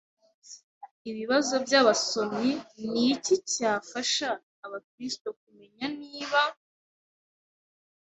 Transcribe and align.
Ibibazo 1.09 1.53
by 1.65 1.73
abasomyi 1.81 2.51
Ni 2.91 3.03
iki 3.13 3.35
cyafasha 3.51 4.29
Abakristo 4.65 5.27
kumenya 5.41 5.85
niba 5.99 6.41